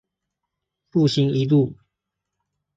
[0.89, 1.75] 復興一路